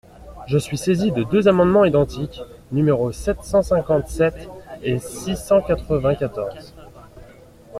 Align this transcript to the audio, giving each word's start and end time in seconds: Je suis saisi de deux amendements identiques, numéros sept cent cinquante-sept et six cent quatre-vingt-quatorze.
Je 0.47 0.57
suis 0.57 0.79
saisi 0.79 1.11
de 1.11 1.21
deux 1.21 1.47
amendements 1.47 1.85
identiques, 1.85 2.41
numéros 2.71 3.11
sept 3.11 3.43
cent 3.43 3.61
cinquante-sept 3.61 4.49
et 4.81 4.97
six 4.97 5.35
cent 5.37 5.61
quatre-vingt-quatorze. 5.61 6.73